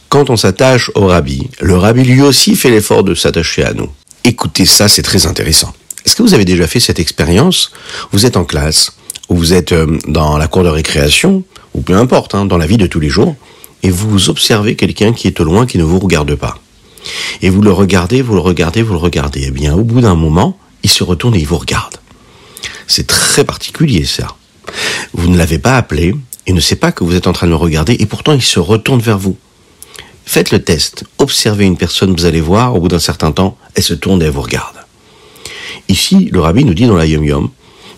quand 0.10 0.30
on 0.30 0.38
s'attache 0.38 0.92
au 0.96 1.08
rabbi, 1.08 1.50
le 1.60 1.78
rabbi 1.78 2.04
lui 2.04 2.22
aussi 2.22 2.56
fait 2.56 2.70
l'effort 2.70 3.04
de 3.04 3.16
s'attacher 3.16 3.64
à 3.64 3.74
nous. 3.74 3.90
Écoutez 4.24 4.66
ça, 4.66 4.88
c'est 4.88 5.02
très 5.02 5.26
intéressant. 5.26 5.74
Est-ce 6.06 6.16
que 6.16 6.24
vous 6.24 6.34
avez 6.34 6.46
déjà 6.46 6.68
fait 6.68 6.80
cette 6.80 7.00
expérience? 7.00 7.72
Vous 8.12 8.26
êtes 8.26 8.38
en 8.38 8.46
classe, 8.46 8.94
ou 9.30 9.36
vous 9.36 9.54
êtes 9.54 9.72
euh, 9.72 9.98
dans 10.08 10.38
la 10.38 10.48
cour 10.48 10.64
de 10.64 10.70
récréation, 10.70 11.44
ou 11.74 11.82
peu 11.82 11.96
importe, 11.96 12.36
hein, 12.36 12.46
dans 12.46 12.58
la 12.58 12.68
vie 12.68 12.78
de 12.78 12.88
tous 12.88 13.00
les 13.00 13.10
jours, 13.10 13.36
et 13.84 13.90
vous 13.90 14.30
observez 14.30 14.76
quelqu'un 14.76 15.14
qui 15.14 15.28
est 15.28 15.40
au 15.40 15.44
loin, 15.44 15.66
qui 15.66 15.78
ne 15.78 15.84
vous 15.84 16.00
regarde 16.00 16.36
pas. 16.36 16.60
Et 17.42 17.50
vous 17.50 17.62
le 17.62 17.72
regardez, 17.72 18.22
vous 18.22 18.34
le 18.34 18.40
regardez, 18.40 18.82
vous 18.82 18.94
le 18.94 19.00
regardez. 19.00 19.46
Eh 19.48 19.52
bien, 19.52 19.76
au 19.76 19.84
bout 19.84 20.02
d'un 20.02 20.16
moment, 20.16 20.58
il 20.84 20.90
se 20.90 21.04
retourne 21.04 21.36
et 21.36 21.40
il 21.40 21.48
vous 21.48 21.58
regarde. 21.58 21.98
C'est 22.88 23.08
très 23.08 23.44
particulier, 23.44 24.06
ça. 24.06 24.28
Vous 25.14 25.28
ne 25.30 25.38
l'avez 25.38 25.60
pas 25.60 25.78
appelé, 25.78 26.16
il 26.48 26.54
ne 26.54 26.60
sait 26.60 26.76
pas 26.76 26.92
que 26.92 27.04
vous 27.04 27.16
êtes 27.16 27.28
en 27.28 27.34
train 27.34 27.48
de 27.48 27.52
le 27.52 27.58
regarder, 27.58 27.96
et 28.00 28.06
pourtant 28.06 28.34
il 28.34 28.42
se 28.42 28.60
retourne 28.60 29.00
vers 29.00 29.18
vous. 29.18 29.38
Faites 30.26 30.52
le 30.52 30.64
test. 30.64 31.04
Observez 31.18 31.66
une 31.66 31.78
personne, 31.78 32.16
vous 32.16 32.26
allez 32.26 32.42
voir, 32.42 32.76
au 32.76 32.80
bout 32.80 32.88
d'un 32.88 33.00
certain 33.00 33.32
temps, 33.32 33.58
elle 33.76 33.84
se 33.84 33.94
tourne 33.94 34.22
et 34.22 34.26
elle 34.26 34.32
vous 34.32 34.42
regarde. 34.42 34.76
Ici, 35.88 36.30
le 36.32 36.40
rabbi 36.40 36.66
nous 36.66 36.74
dit 36.74 36.88
dans 36.88 36.96
la 36.96 37.06
Yom 37.06 37.24
Yom 37.24 37.50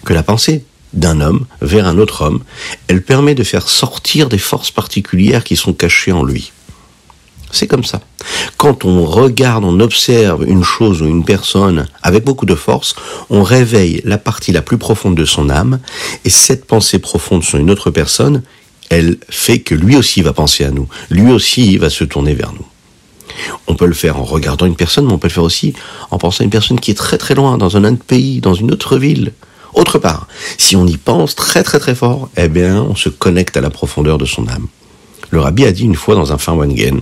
que 0.03 0.13
la 0.13 0.23
pensée 0.23 0.63
d'un 0.93 1.21
homme 1.21 1.45
vers 1.61 1.87
un 1.87 1.97
autre 1.97 2.21
homme, 2.21 2.43
elle 2.87 3.03
permet 3.03 3.35
de 3.35 3.43
faire 3.43 3.67
sortir 3.67 4.29
des 4.29 4.37
forces 4.37 4.71
particulières 4.71 5.43
qui 5.43 5.55
sont 5.55 5.73
cachées 5.73 6.11
en 6.11 6.23
lui. 6.23 6.51
C'est 7.51 7.67
comme 7.67 7.83
ça. 7.83 8.01
Quand 8.57 8.85
on 8.85 9.05
regarde, 9.05 9.63
on 9.63 9.79
observe 9.79 10.43
une 10.47 10.63
chose 10.63 11.01
ou 11.01 11.05
une 11.05 11.23
personne 11.23 11.87
avec 12.03 12.23
beaucoup 12.23 12.45
de 12.45 12.55
force, 12.55 12.95
on 13.29 13.43
réveille 13.43 14.01
la 14.03 14.17
partie 14.17 14.51
la 14.51 14.61
plus 14.61 14.77
profonde 14.77 15.15
de 15.15 15.25
son 15.25 15.49
âme, 15.49 15.79
et 16.25 16.29
cette 16.29 16.65
pensée 16.65 16.99
profonde 16.99 17.43
sur 17.43 17.57
une 17.57 17.71
autre 17.71 17.91
personne, 17.91 18.43
elle 18.89 19.17
fait 19.29 19.59
que 19.59 19.75
lui 19.75 19.95
aussi 19.95 20.21
va 20.21 20.33
penser 20.33 20.63
à 20.63 20.71
nous, 20.71 20.87
lui 21.09 21.31
aussi 21.31 21.77
va 21.77 21.89
se 21.89 22.03
tourner 22.03 22.33
vers 22.33 22.53
nous. 22.53 22.65
On 23.67 23.75
peut 23.75 23.85
le 23.85 23.93
faire 23.93 24.17
en 24.17 24.23
regardant 24.23 24.65
une 24.65 24.75
personne, 24.75 25.05
mais 25.05 25.13
on 25.13 25.17
peut 25.17 25.27
le 25.27 25.33
faire 25.33 25.43
aussi 25.43 25.73
en 26.11 26.17
pensant 26.17 26.41
à 26.41 26.45
une 26.45 26.49
personne 26.49 26.79
qui 26.79 26.91
est 26.91 26.95
très 26.95 27.17
très 27.17 27.35
loin, 27.35 27.57
dans 27.57 27.77
un 27.77 27.83
autre 27.83 28.03
pays, 28.03 28.41
dans 28.41 28.53
une 28.53 28.71
autre 28.71 28.97
ville. 28.97 29.33
Autre 29.73 29.99
part, 29.99 30.27
si 30.57 30.75
on 30.75 30.87
y 30.87 30.97
pense 30.97 31.35
très 31.35 31.63
très 31.63 31.79
très 31.79 31.93
fort, 31.93 32.29
eh 32.35 32.47
bien, 32.47 32.81
on 32.81 32.95
se 32.95 33.09
connecte 33.09 33.57
à 33.57 33.61
la 33.61 33.69
profondeur 33.69 34.17
de 34.17 34.25
son 34.25 34.47
âme. 34.47 34.67
Le 35.29 35.39
rabbi 35.39 35.65
a 35.65 35.71
dit 35.71 35.83
une 35.83 35.95
fois 35.95 36.15
dans 36.15 36.31
un 36.31 36.37
Wangen 36.55 37.01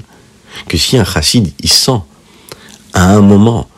que 0.68 0.78
si 0.78 0.98
un 0.98 1.06
chassid 1.06 1.52
il 1.62 1.72
sent 1.72 2.02
à 2.94 3.10
un 3.10 3.22
moment 3.22 3.70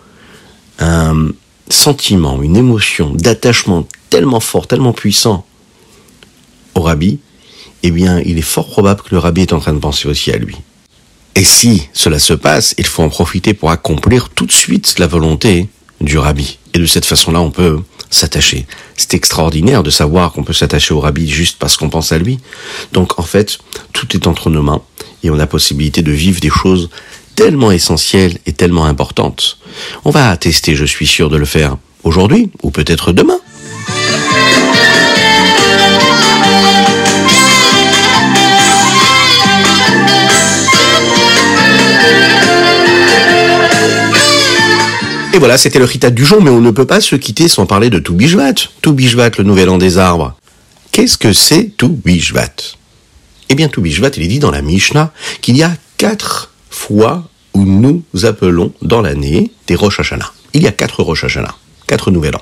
un 0.79 1.29
sentiment, 1.69 2.41
une 2.41 2.55
émotion 2.55 3.11
d'attachement 3.13 3.87
tellement 4.09 4.39
fort, 4.39 4.67
tellement 4.67 4.93
puissant 4.93 5.45
au 6.75 6.81
rabbi, 6.81 7.19
eh 7.83 7.91
bien, 7.91 8.19
il 8.19 8.37
est 8.37 8.41
fort 8.41 8.69
probable 8.69 9.01
que 9.01 9.09
le 9.11 9.19
rabbi 9.19 9.41
est 9.41 9.53
en 9.53 9.59
train 9.59 9.73
de 9.73 9.79
penser 9.79 10.07
aussi 10.07 10.31
à 10.31 10.37
lui. 10.37 10.55
Et 11.35 11.43
si 11.43 11.87
cela 11.93 12.19
se 12.19 12.33
passe, 12.33 12.73
il 12.77 12.85
faut 12.85 13.03
en 13.03 13.09
profiter 13.09 13.53
pour 13.53 13.69
accomplir 13.69 14.29
tout 14.29 14.45
de 14.45 14.51
suite 14.51 14.97
la 14.97 15.07
volonté 15.07 15.69
du 16.01 16.17
rabbi. 16.17 16.57
Et 16.73 16.79
de 16.79 16.85
cette 16.85 17.05
façon-là, 17.05 17.41
on 17.41 17.51
peut 17.51 17.79
s'attacher. 18.09 18.65
C'est 18.95 19.13
extraordinaire 19.13 19.83
de 19.83 19.89
savoir 19.89 20.31
qu'on 20.31 20.43
peut 20.43 20.53
s'attacher 20.53 20.93
au 20.93 20.99
rabbi 20.99 21.29
juste 21.29 21.57
parce 21.59 21.77
qu'on 21.77 21.89
pense 21.89 22.11
à 22.11 22.17
lui. 22.17 22.39
Donc 22.93 23.19
en 23.19 23.23
fait, 23.23 23.59
tout 23.93 24.15
est 24.15 24.27
entre 24.27 24.49
nos 24.49 24.63
mains 24.63 24.81
et 25.27 25.29
on 25.29 25.39
a 25.39 25.45
possibilité 25.45 26.01
de 26.01 26.11
vivre 26.11 26.39
des 26.39 26.49
choses 26.49 26.89
tellement 27.35 27.71
essentielles 27.71 28.37
et 28.45 28.53
tellement 28.53 28.85
importantes. 28.85 29.57
On 30.05 30.09
va 30.09 30.35
tester, 30.37 30.73
je 30.75 30.85
suis 30.85 31.05
sûr, 31.05 31.29
de 31.29 31.35
le 31.35 31.45
faire 31.45 31.75
aujourd'hui 32.03 32.49
ou 32.63 32.71
peut-être 32.71 33.11
demain. 33.11 33.37
Et 45.33 45.39
voilà, 45.39 45.57
c'était 45.57 45.77
le 45.77 45.85
Rita 45.85 46.09
du 46.09 46.25
jour, 46.25 46.41
mais 46.41 46.49
on 46.49 46.61
ne 46.61 46.71
peut 46.71 46.87
pas 46.87 47.01
se 47.01 47.17
quitter 47.17 47.49
sans 47.49 47.65
parler 47.65 47.89
de 47.89 47.99
Toubishvat. 47.99 48.55
Toubishvat, 48.81 49.31
le 49.37 49.43
nouvel 49.43 49.69
an 49.69 49.77
des 49.77 49.97
arbres. 49.97 50.35
Qu'est-ce 50.93 51.17
que 51.17 51.33
c'est 51.33 51.65
Toubishvat 51.77 52.77
Eh 53.49 53.55
bien, 53.55 53.69
Toubishvat, 53.69 54.11
il 54.17 54.23
est 54.23 54.27
dit 54.27 54.39
dans 54.39 54.51
la 54.51 54.61
Mishnah 54.61 55.11
qu'il 55.41 55.57
y 55.57 55.63
a 55.63 55.71
quatre 55.97 56.51
fois 56.69 57.27
où 57.53 57.63
nous 57.63 58.03
appelons 58.23 58.73
dans 58.81 59.01
l'année 59.01 59.51
des 59.67 59.75
Rosh 59.75 59.99
Hashanah. 59.99 60.31
Il 60.53 60.63
y 60.63 60.67
a 60.67 60.71
quatre 60.71 61.01
Rosh 61.01 61.23
Hashanah, 61.23 61.55
quatre 61.87 62.11
nouvel 62.11 62.35
an, 62.35 62.41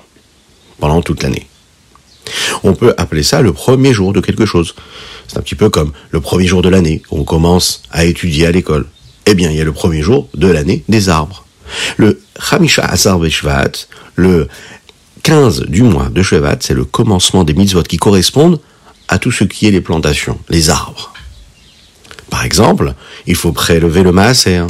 pendant 0.80 1.02
toute 1.02 1.24
l'année. 1.24 1.48
On 2.64 2.74
peut 2.74 2.94
appeler 2.98 3.24
ça 3.24 3.42
le 3.42 3.54
premier 3.54 3.94
jour 3.94 4.14
de 4.14 4.20
quelque 4.20 4.46
chose. 4.46 4.76
C'est 5.28 5.38
un 5.38 5.42
petit 5.42 5.56
peu 5.56 5.70
comme 5.70 5.92
le 6.10 6.22
premier 6.22 6.48
jour 6.48 6.62
de 6.62 6.70
l'année, 6.70 7.02
on 7.12 7.24
commence 7.24 7.84
à 7.92 8.06
étudier 8.06 8.48
à 8.48 8.52
l'école. 8.52 8.88
Eh 9.28 9.36
bien, 9.36 9.50
il 9.52 9.58
y 9.58 9.62
a 9.62 9.64
le 9.64 9.74
premier 9.74 10.02
jour 10.02 10.28
de 10.34 10.48
l'année 10.48 10.84
des 10.90 11.10
arbres. 11.10 11.46
Le 11.98 12.20
Chamisha 12.40 12.84
Azar 12.84 13.20
Beshvat, 13.20 13.88
le 14.16 14.48
15 15.24 15.62
du 15.62 15.82
mois 15.82 16.10
de 16.10 16.22
Shvat, 16.22 16.58
c'est 16.60 16.76
le 16.76 16.86
commencement 16.86 17.44
des 17.44 17.54
mitzvot 17.54 17.84
qui 17.84 17.98
correspondent 17.98 18.60
à 19.08 19.20
tout 19.20 19.32
ce 19.32 19.44
qui 19.44 19.68
est 19.68 19.72
les 19.72 19.82
plantations, 19.82 20.40
les 20.50 20.70
arbres. 20.70 21.14
Par 22.30 22.44
exemple, 22.44 22.94
il 23.28 23.36
faut 23.36 23.52
prélever 23.52 24.04
le 24.04 24.12
maaser, 24.12 24.66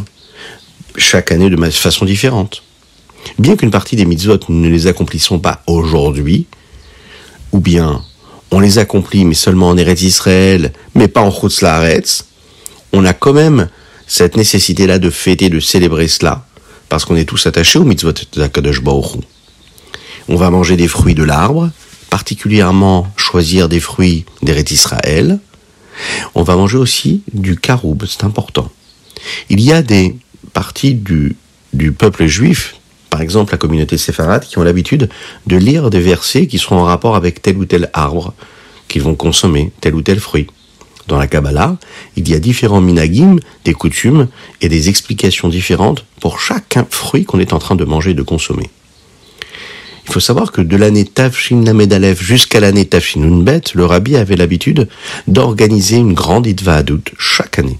chaque 0.97 1.31
année 1.31 1.49
de 1.49 1.69
façon 1.71 2.05
différente. 2.05 2.63
Bien 3.39 3.55
qu'une 3.55 3.71
partie 3.71 3.95
des 3.95 4.05
mitzvot 4.05 4.39
ne 4.49 4.69
les 4.69 4.87
accomplissons 4.87 5.39
pas 5.39 5.63
aujourd'hui, 5.67 6.45
ou 7.51 7.59
bien 7.59 8.01
on 8.51 8.59
les 8.59 8.77
accomplit 8.77 9.25
mais 9.25 9.33
seulement 9.33 9.69
en 9.69 9.77
Eretz 9.77 10.01
Israël, 10.03 10.71
mais 10.93 11.07
pas 11.07 11.21
en 11.21 11.31
Chutz 11.31 11.63
on 12.93 13.03
a 13.03 13.13
quand 13.13 13.33
même 13.33 13.69
cette 14.07 14.37
nécessité-là 14.37 14.99
de 14.99 15.09
fêter, 15.09 15.49
de 15.49 15.59
célébrer 15.59 16.07
cela, 16.07 16.45
parce 16.87 17.03
qu'on 17.03 17.15
est 17.15 17.25
tous 17.25 17.45
attachés 17.47 17.79
au 17.79 17.83
mitzvot 17.83 18.13
d'Akadosh 18.35 18.81
Baruch 18.81 19.17
On 20.29 20.35
va 20.35 20.49
manger 20.49 20.77
des 20.77 20.87
fruits 20.87 21.15
de 21.15 21.23
l'arbre, 21.23 21.71
particulièrement 22.15 23.11
choisir 23.17 23.67
des 23.67 23.81
fruits 23.81 24.23
d'Eret 24.41 24.63
Israël. 24.71 25.37
On 26.33 26.43
va 26.43 26.55
manger 26.55 26.77
aussi 26.77 27.23
du 27.33 27.57
karoub, 27.57 28.05
c'est 28.07 28.23
important. 28.23 28.71
Il 29.49 29.59
y 29.59 29.73
a 29.73 29.81
des 29.81 30.15
parties 30.53 30.93
du, 30.93 31.35
peuple 31.91 32.25
juif, 32.25 32.77
par 33.09 33.19
exemple 33.19 33.51
la 33.51 33.57
communauté 33.57 33.97
séfarade, 33.97 34.45
qui 34.45 34.57
ont 34.57 34.63
l'habitude 34.63 35.09
de 35.45 35.57
lire 35.57 35.89
des 35.89 35.99
versets 35.99 36.47
qui 36.47 36.57
seront 36.57 36.77
en 36.77 36.85
rapport 36.85 37.17
avec 37.17 37.41
tel 37.41 37.57
ou 37.57 37.65
tel 37.65 37.89
arbre 37.91 38.33
qu'ils 38.87 39.01
vont 39.01 39.15
consommer, 39.15 39.73
tel 39.81 39.93
ou 39.93 40.01
tel 40.01 40.21
fruit. 40.21 40.47
Dans 41.09 41.17
la 41.17 41.27
Kabbalah, 41.27 41.75
il 42.15 42.29
y 42.29 42.33
a 42.33 42.39
différents 42.39 42.79
minagim, 42.79 43.35
des 43.65 43.73
coutumes 43.73 44.29
et 44.61 44.69
des 44.69 44.87
explications 44.87 45.49
différentes 45.49 46.05
pour 46.21 46.39
chaque 46.39 46.77
fruit 46.91 47.25
qu'on 47.25 47.41
est 47.41 47.51
en 47.51 47.59
train 47.59 47.75
de 47.75 47.83
manger 47.83 48.11
et 48.11 48.13
de 48.21 48.23
consommer. 48.23 48.69
Il 50.07 50.13
faut 50.13 50.19
savoir 50.19 50.51
que 50.51 50.61
de 50.61 50.77
l'année 50.77 51.05
Tafshin 51.05 51.63
Lamedalef 51.63 52.21
jusqu'à 52.21 52.59
l'année 52.59 52.85
Tafshin 52.85 53.23
Unbet, 53.23 53.61
le 53.73 53.85
rabbi 53.85 54.15
avait 54.15 54.35
l'habitude 54.35 54.87
d'organiser 55.27 55.97
une 55.97 56.13
grande 56.13 56.47
Itva 56.47 56.75
Adut 56.75 57.03
chaque 57.17 57.59
année 57.59 57.79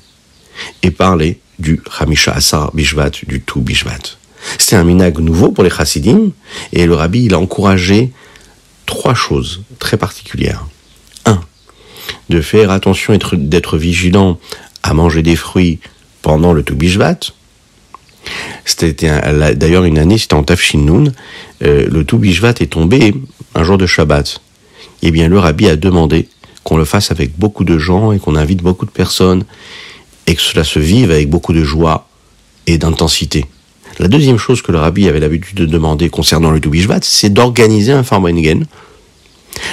et 0.83 0.91
parler 0.91 1.39
du 1.59 1.81
Hamisha 1.99 2.33
Asar 2.33 2.71
Bishvat, 2.73 3.11
du 3.27 3.41
tout 3.41 3.61
Bishvat. 3.61 4.17
C'était 4.57 4.75
un 4.75 4.83
minag 4.83 5.19
nouveau 5.19 5.51
pour 5.51 5.63
les 5.63 5.69
chassidim 5.69 6.31
et 6.73 6.85
le 6.85 6.95
rabbi 6.95 7.25
il 7.25 7.33
a 7.33 7.39
encouragé 7.39 8.11
trois 8.85 9.15
choses 9.15 9.63
très 9.79 9.97
particulières 9.97 10.65
de 12.29 12.41
faire 12.41 12.71
attention, 12.71 13.17
d'être 13.33 13.77
vigilant 13.77 14.39
à 14.83 14.93
manger 14.93 15.21
des 15.21 15.35
fruits 15.35 15.79
pendant 16.21 16.53
le 16.53 16.63
Toubishvat. 16.63 17.19
C'était 18.65 18.93
d'ailleurs 19.55 19.83
une 19.83 19.97
année, 19.97 20.17
c'était 20.17 20.33
en 20.33 20.43
Tafshin 20.43 21.11
euh, 21.63 21.87
le 21.89 22.03
Toubishvat 22.03 22.55
est 22.59 22.71
tombé 22.71 23.13
un 23.53 23.63
jour 23.63 23.77
de 23.77 23.85
Shabbat. 23.85 24.41
Eh 25.01 25.11
bien, 25.11 25.27
le 25.27 25.39
rabbi 25.39 25.67
a 25.67 25.75
demandé 25.75 26.27
qu'on 26.63 26.77
le 26.77 26.85
fasse 26.85 27.11
avec 27.11 27.37
beaucoup 27.37 27.63
de 27.63 27.77
gens 27.77 28.11
et 28.11 28.19
qu'on 28.19 28.35
invite 28.35 28.61
beaucoup 28.61 28.85
de 28.85 28.91
personnes 28.91 29.45
et 30.27 30.35
que 30.35 30.41
cela 30.41 30.63
se 30.63 30.79
vive 30.79 31.11
avec 31.11 31.29
beaucoup 31.29 31.53
de 31.53 31.63
joie 31.63 32.07
et 32.67 32.77
d'intensité. 32.77 33.45
La 33.99 34.07
deuxième 34.07 34.37
chose 34.37 34.61
que 34.61 34.71
le 34.71 34.79
rabbi 34.79 35.07
avait 35.07 35.19
l'habitude 35.19 35.57
de 35.57 35.65
demander 35.65 36.09
concernant 36.09 36.51
le 36.51 36.59
Toubishvat, 36.59 36.99
c'est 37.03 37.29
d'organiser 37.29 37.93
un 37.93 38.03
Farbengen. 38.03 38.65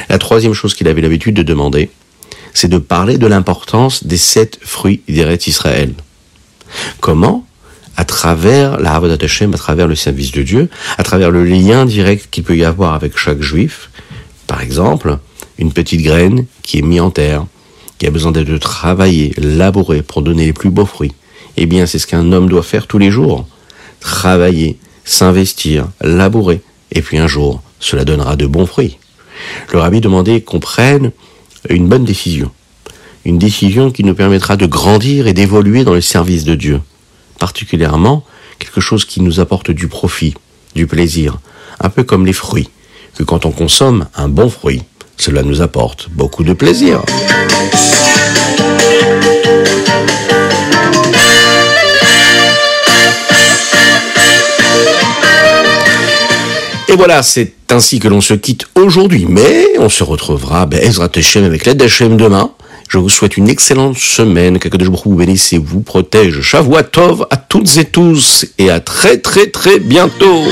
La 0.08 0.18
troisième 0.18 0.52
chose 0.52 0.74
qu'il 0.74 0.86
avait 0.86 1.00
l'habitude 1.00 1.34
de 1.34 1.42
demander, 1.42 1.90
c'est 2.54 2.68
de 2.68 2.78
parler 2.78 3.18
de 3.18 3.26
l'importance 3.26 4.04
des 4.04 4.18
sept 4.18 4.58
fruits 4.62 5.00
d'Eretz 5.08 5.46
Israël. 5.46 5.94
Comment? 7.00 7.44
À 7.96 8.04
travers 8.04 8.80
la 8.80 8.94
Havodat 8.94 9.24
Hashem, 9.24 9.54
à 9.54 9.58
travers 9.58 9.86
le 9.86 9.94
service 9.94 10.32
de 10.32 10.42
Dieu, 10.42 10.68
à 10.98 11.02
travers 11.02 11.30
le 11.30 11.44
lien 11.44 11.84
direct 11.84 12.28
qu'il 12.30 12.42
peut 12.42 12.56
y 12.56 12.64
avoir 12.64 12.94
avec 12.94 13.18
chaque 13.18 13.42
juif. 13.42 13.90
Par 14.46 14.62
exemple, 14.62 15.18
une 15.58 15.72
petite 15.72 16.02
graine 16.02 16.46
qui 16.62 16.78
est 16.78 16.82
mise 16.82 17.00
en 17.00 17.10
terre, 17.10 17.46
qui 17.98 18.06
a 18.06 18.10
besoin 18.10 18.32
d'être 18.32 18.58
travaillée, 18.58 19.32
labourée 19.36 20.02
pour 20.02 20.22
donner 20.22 20.46
les 20.46 20.52
plus 20.52 20.70
beaux 20.70 20.86
fruits. 20.86 21.12
Eh 21.56 21.66
bien, 21.66 21.86
c'est 21.86 21.98
ce 21.98 22.06
qu'un 22.06 22.32
homme 22.32 22.48
doit 22.48 22.62
faire 22.62 22.86
tous 22.86 22.98
les 22.98 23.10
jours. 23.10 23.46
Travailler, 24.00 24.78
s'investir, 25.04 25.88
labourer. 26.00 26.62
Et 26.92 27.02
puis 27.02 27.18
un 27.18 27.28
jour, 27.28 27.62
cela 27.78 28.04
donnera 28.04 28.36
de 28.36 28.46
bons 28.46 28.66
fruits. 28.66 28.98
Le 29.72 29.78
rabbi 29.78 30.00
demandait 30.00 30.40
qu'on 30.40 30.60
prenne 30.60 31.12
une 31.68 31.88
bonne 31.88 32.04
décision. 32.04 32.50
Une 33.24 33.38
décision 33.38 33.90
qui 33.90 34.04
nous 34.04 34.14
permettra 34.14 34.56
de 34.56 34.66
grandir 34.66 35.26
et 35.26 35.32
d'évoluer 35.32 35.84
dans 35.84 35.94
le 35.94 36.00
service 36.00 36.44
de 36.44 36.54
Dieu. 36.54 36.80
Particulièrement, 37.42 38.24
quelque 38.60 38.80
chose 38.80 39.04
qui 39.04 39.20
nous 39.20 39.40
apporte 39.40 39.72
du 39.72 39.88
profit, 39.88 40.34
du 40.76 40.86
plaisir. 40.86 41.40
Un 41.80 41.88
peu 41.88 42.04
comme 42.04 42.24
les 42.24 42.32
fruits. 42.32 42.70
Que 43.16 43.24
quand 43.24 43.46
on 43.46 43.50
consomme 43.50 44.06
un 44.14 44.28
bon 44.28 44.48
fruit, 44.48 44.82
cela 45.16 45.42
nous 45.42 45.60
apporte 45.60 46.08
beaucoup 46.10 46.44
de 46.44 46.52
plaisir. 46.52 47.02
Et 56.86 56.94
voilà, 56.94 57.24
c'est 57.24 57.54
ainsi 57.70 57.98
que 57.98 58.06
l'on 58.06 58.20
se 58.20 58.34
quitte 58.34 58.66
aujourd'hui, 58.76 59.26
mais 59.28 59.66
on 59.80 59.88
se 59.88 60.04
retrouvera, 60.04 60.66
ben, 60.66 60.80
avec 60.80 61.66
l'aide 61.66 61.78
d'Hachem 61.78 62.16
demain. 62.16 62.52
Je 62.92 62.98
vous 62.98 63.08
souhaite 63.08 63.38
une 63.38 63.48
excellente 63.48 63.96
semaine, 63.96 64.58
que 64.58 64.68
de 64.68 64.84
vous 64.84 65.14
bénisse 65.14 65.54
et 65.54 65.58
vous 65.58 65.80
protège. 65.80 66.42
Shavuatov 66.42 67.26
à 67.30 67.38
toutes 67.38 67.78
et 67.78 67.86
tous, 67.86 68.44
et 68.58 68.68
à 68.68 68.80
très 68.80 69.16
très 69.16 69.46
très 69.46 69.78
bientôt. 69.78 70.44